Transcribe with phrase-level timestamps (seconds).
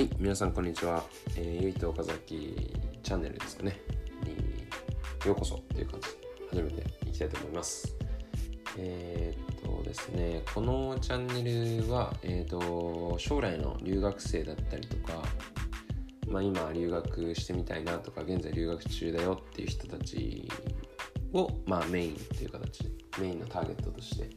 [0.00, 1.04] はい、皆さんこんにちは。
[1.36, 3.78] えー、ゆいと岡崎チャンネルですかね。
[4.24, 6.16] にようこそという感じで
[6.48, 7.94] 始めていきたいと思います。
[8.78, 15.22] えー、っとですね、このチャンネルは、えー、っと将来の留学生だったりとか、
[16.26, 20.48] まあ、今留学してみたいなとか、現在留学中だよっていう人たち
[21.34, 22.90] を、まあ、メインという形で、
[23.20, 24.30] メインのターゲットとして、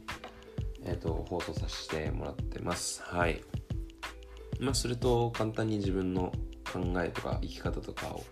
[0.82, 3.00] えー、っと放送させてもらってます。
[3.02, 3.40] はい。
[4.60, 6.32] まあ、すると簡単に自分の
[6.70, 8.24] 考えとか生き方とかを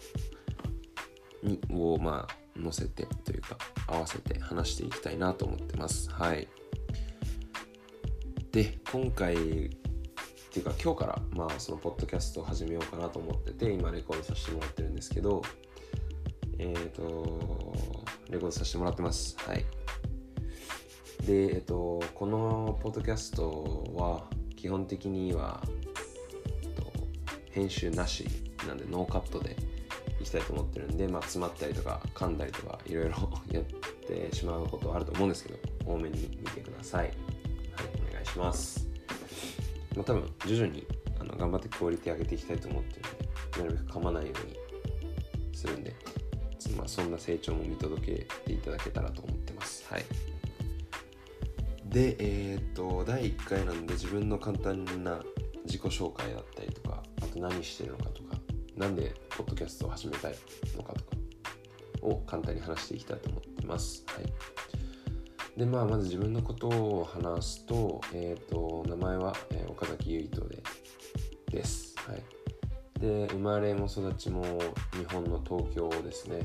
[1.43, 6.11] にをまあ載せてというか合わせて話していきたいなと思ってます。
[6.11, 6.49] はい。
[8.53, 15.43] で今回っていうか今日からまあそのポッドキャストを始めようかなと思ってて今レコードさせてもらってるんですけど
[16.59, 17.75] えっ、ー、と
[18.29, 19.37] レコードさせてもらってます。
[19.39, 19.65] はい。
[21.27, 24.25] でえっ、とこのポッドキャストは
[24.57, 25.63] 基本的には
[27.53, 28.27] 編集なし
[28.67, 29.57] なんでノーカットで
[30.21, 33.15] いきたいと思ってるんで、まあ、詰まったりとか噛んだりとかいろいろ
[33.51, 37.07] やってしまうことはあると思うんですけど多めに見てください。
[37.07, 37.17] はい
[38.09, 38.87] お願いします、
[39.97, 40.87] まあ、多分徐々に
[41.19, 45.95] あの頑張ってクオリティ上げていきたいと思ってるんでなるべく噛まないようにするんで、
[46.77, 49.85] まあ、そんな成長も見届けていただけたらと思ってます。
[49.89, 50.05] はい。
[51.87, 55.23] でえー、っと第1回なんで自分の簡単な
[55.67, 56.92] 自己紹介だったりとか
[57.33, 58.37] と何してるのかとか
[58.77, 60.35] なんでポッドキャストを始めたい
[60.77, 61.11] のかとか
[62.03, 64.05] を簡単に話していきたいと思ってます。
[64.09, 70.63] はい、でまあまず自分のことを話すと,、えーと、名前は、えー、岡崎優斗で
[71.51, 71.95] です。
[71.99, 72.23] はい、
[73.01, 74.43] で生まれも育ちも
[74.93, 76.41] 日本の東京ですね。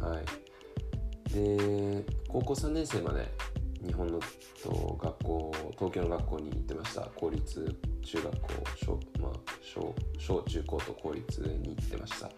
[0.00, 3.28] はい、で高校3年生まで
[3.86, 4.20] 日本の
[4.62, 7.02] と学校東京の学校に行ってました。
[7.14, 12.32] 公立中学校小,、まあ、小小中高と公立に行ってました、は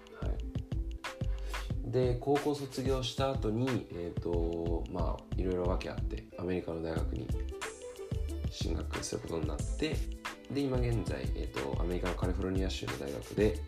[1.87, 7.29] い、で高校卒業した後にえっ、ー、とまあいろいろ訳あってアメリカの大学に
[8.51, 9.97] 進学することになって
[10.51, 13.61] で今現在、えーと、アメリカのカリフォルニア州の大学で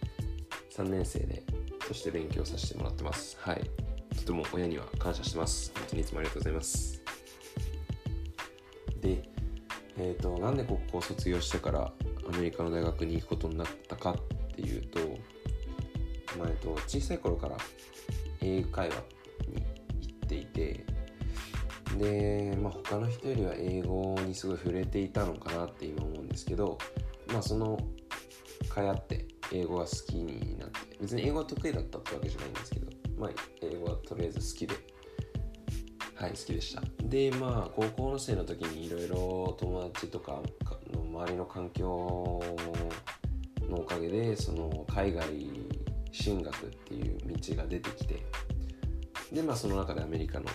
[0.74, 1.42] 3年生で
[1.86, 3.36] そして勉強させてもらってます。
[3.40, 3.70] はい。
[4.16, 5.72] とても親には感謝してます。
[5.74, 6.99] 本当にいつもありがとうございます。
[10.02, 11.92] えーと、なんで高校卒業してから
[12.26, 14.16] アメリカの大学に行くことになったかっ
[14.54, 14.98] ていうと,、
[16.38, 17.58] まあえ、と小さい頃から
[18.40, 18.94] 英会話
[19.46, 19.62] に
[20.00, 20.86] 行っていて
[21.98, 26.78] で、まあ、他の人よりは英語にすごい触れていたのかなって今思うんですけど、
[27.30, 27.78] まあ、その
[28.70, 32.86] かやって英語が好きになって別に英語が得意だったってわけじゃないんですけど、
[33.18, 34.74] まあ、英語はとりあえず好きで
[36.20, 36.82] はい、好きでした。
[37.02, 40.42] で、まあ、高校生の時にいろいろ友達とか
[40.92, 42.42] の周りの環境
[43.70, 45.24] のおかげで、その海外
[46.12, 48.22] 進学っていう道が出てきて、
[49.32, 50.46] で、まあ、その中でアメリカの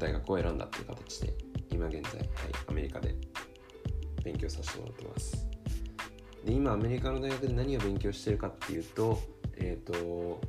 [0.00, 1.32] 大学を選んだっていう形で、
[1.70, 2.28] 今現在、はい、
[2.66, 3.14] アメリカで
[4.24, 5.46] 勉強させてもらってます。
[6.44, 9.22] で、今、アメリカの大学で何を勉強してるかっていうと、
[9.58, 10.40] えっ、ー、と、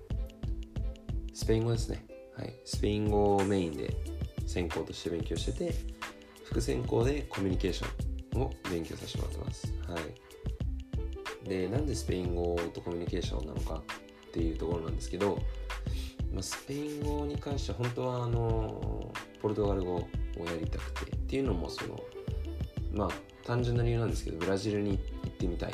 [1.35, 2.03] スペイン語ですね。
[2.35, 4.14] はい、スペイン語をメインで
[4.45, 5.73] 専攻として勉強してて
[6.43, 9.73] 副専攻でコミュニケーションを勉強させてもらってます。
[9.87, 11.47] はい。
[11.49, 13.75] でなんでスペイン語とコミュニケーションなのか
[14.27, 15.37] っていうところなんですけど、
[16.33, 19.99] まあ、スペイン語に関しては本当はあのポルトガル語を
[20.45, 22.01] やりたくてっていうのもその
[22.93, 23.09] まあ
[23.45, 25.71] 単純な理由なんですけどブラジルに行ってみたい、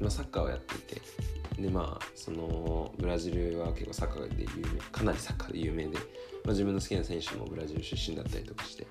[0.00, 1.00] まあ、サッカーをやっていて。
[1.60, 6.00] でまあそのブラジルは結構サッカーで有名かなりサッカーで有名で、ま
[6.46, 8.86] あ、自分の好きな選手もブラジル出身だったりとかして。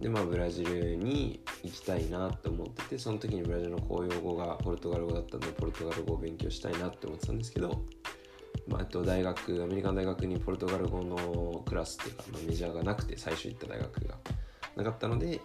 [0.00, 7.82] でまあブラジルに行きたいなって思っててその時にブラジルの公用語がポルトガル語だったのでポルトガル語を勉強したいなって思ってたんですけど、
[8.68, 14.16] まあ、と大学アメリカの大学にポルトガル語のクラスっていうか、まあ、メジャーがなくて最初行った大学が。
[14.76, 15.40] なかったので、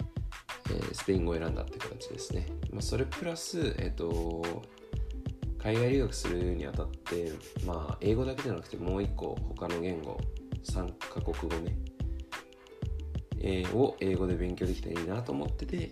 [0.69, 4.63] えー、スペイン語を選んだって形ですね、まあ、それプラスえっ、ー、と
[5.62, 7.31] 海外留学するにあたって、
[7.66, 10.19] まあ、英語だけじゃなくてもう一個他の言語
[10.63, 11.78] 3カ国語ね、
[13.40, 15.92] えー、を英語で勉強できたらいいなと思ってて、え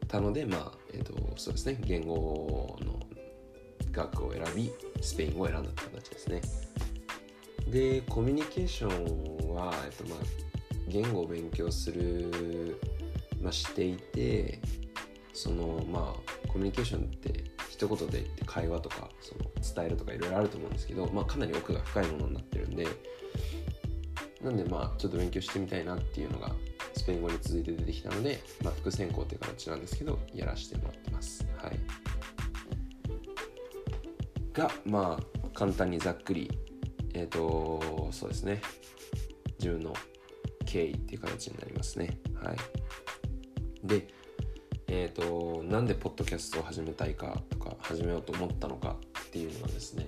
[0.00, 1.78] ー、たのでまあえっ、ー、とそうですね。
[1.80, 3.00] 言語の
[3.92, 4.70] 学を選び
[5.00, 6.40] スペイン語を選んだって形ですね。
[7.68, 10.18] でコミュニケーションは、えっとまあ、
[10.88, 12.78] 言語を勉強する、
[13.40, 14.60] まあ、していて
[15.32, 19.44] そのまあコミュニケーションって一言で言って会話とかその
[19.74, 22.86] 伝えるとかいろいろあると思うんですけど、まあ、かなり奥が深いものになってるんで
[24.42, 26.52] なんでまあちょっと勉強してみたいなっていうのが
[26.94, 31.46] スペイン語に続いて出てきたので、まあ、副専攻っていう形なんですけどやらせてもらってます。
[31.56, 31.78] はい。
[34.52, 36.50] がまあ簡単にざっくり
[37.14, 38.60] えっ、ー、とそうですね。
[39.58, 39.94] 自分の
[40.66, 42.18] 経緯っていう形になりますね。
[42.42, 42.56] はい。
[43.84, 44.08] で
[44.94, 48.96] え、ー、となんでポッドキャストを始めたいかとか始めようと思ったのか
[49.26, 50.06] っていうのはですね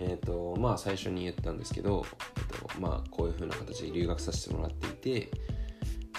[0.00, 2.04] えっ、ー、とまあ最初に言ったんですけど、
[2.36, 4.90] えーとまあ、こういう風な形で留学させてもらってい
[5.28, 5.30] て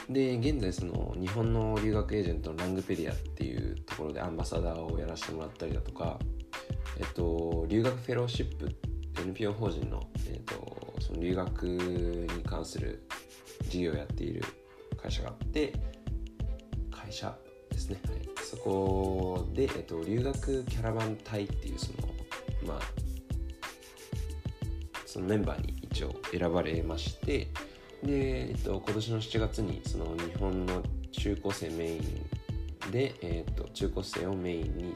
[0.10, 6.20] で現在その日本の留学エージェントのラングペディアっていうところでアンバサダーをやらせてもらったりだとか、
[7.00, 8.70] えっと、留学フェローシップ
[9.22, 13.06] NPO 法人の,、えっと、その留学に関する
[13.68, 14.42] 事業をやっている
[15.02, 15.74] 会社があって
[16.90, 17.38] 会社
[17.74, 22.08] ですね、はい、そこで、えっと、留学キャラバン隊っていうその
[22.66, 22.80] まあ
[25.06, 27.48] そのメンバーに一応選ばれまして
[28.04, 30.82] で、えっと、今年の7月にその日本の
[31.12, 34.94] 中高生メインで、えっと、中高生をメインに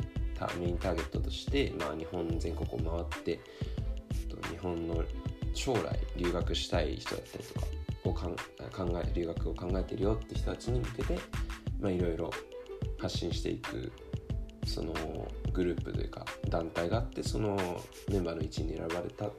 [0.59, 5.03] メインターゲットとして、まあ、日本全国を回って、えっと、日本の
[5.53, 7.65] 将来留学したい人だったりとか
[8.03, 11.19] を考え留学を考えてるよって人たちに向けて、
[11.79, 12.29] まあ、いろいろ
[12.99, 13.91] 発信していく
[14.65, 14.93] その
[15.53, 17.57] グループというか団体があってその
[18.09, 19.29] メンバーの一員に選ばれた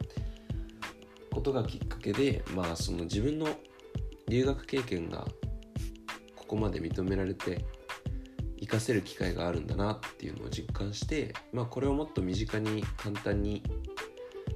[1.30, 3.48] ことがきっかけで、まあ、その自分の
[4.28, 5.26] 留学経験が
[6.34, 7.64] ここまで認められて
[8.60, 13.62] 活かせる機会があるんだなっていうのを実感して、まあ、これをもっと身近に簡単に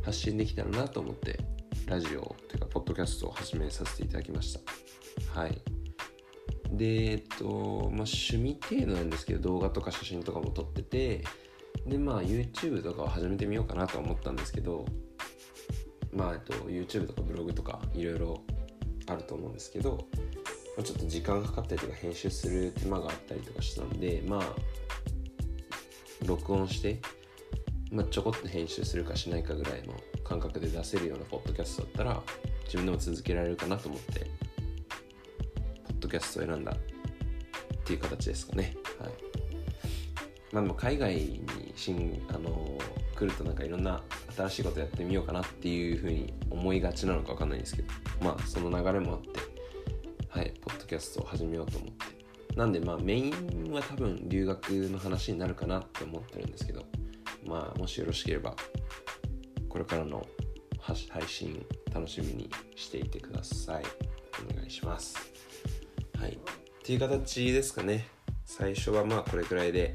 [0.03, 1.39] 発信できたらなと思って
[1.87, 5.41] ラジオというかポッドキャストを始めさせていただきました。
[5.41, 5.82] はい。
[6.73, 11.25] でえっとまあ趣味程度なんですけど動画とか写真とかも撮ってて
[11.87, 14.87] でまあ YouTube とかを始めてみようかなと思ったんですけど
[16.13, 18.43] まあ、えっと、YouTube とかブログとかいろいろ
[19.07, 20.07] あると思うんですけど、
[20.77, 24.43] まあ、ちょっと時間がかかったりとか編集する手間があったりとかしたんでまあ
[26.27, 27.01] 録音して、
[27.91, 32.23] まあ、ちょこっと編集するかしないかぐらいの感覚で出せるようなポッドキャストだったら
[32.65, 34.27] 自分でも続けられるかなと思って
[36.13, 38.77] キャストを選んだっていう形ですかね。
[39.01, 39.13] はい。
[40.53, 41.43] まあでも海外に
[41.75, 42.79] 新あの
[43.17, 44.03] 来るとなんかいろんな
[44.37, 47.89] 新しいことやってみようかなっていうふうに思いがちなのか分かんないんですけど
[48.21, 49.29] まあその流れもあって
[50.29, 52.57] はいポッドキャストを始めようと思って。
[52.57, 56.85] なんでまあメインは多分留学の話になるかなって思ってるんですけど
[57.47, 58.55] まあもしよろしければ
[59.71, 60.27] これからの
[60.79, 61.65] 配信
[61.95, 63.85] 楽しみにしていてください。
[64.51, 65.32] お願いします。
[66.23, 66.37] はいっ
[66.85, 68.07] ていう形ですかね
[68.45, 69.95] 最初はまあこれくらいで、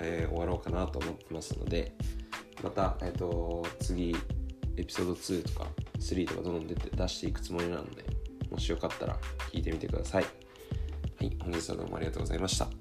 [0.00, 1.92] えー、終わろうかなと思ってますので
[2.62, 4.14] また、えーと、次
[4.76, 5.66] エピソード2とか
[5.98, 8.04] 3とかどんどん出て出していくつもりなので
[8.48, 9.18] もしよかったら
[9.52, 10.24] 聞いてみてください。
[10.24, 10.28] は
[11.24, 12.79] い、本日はどうもありがとうございました。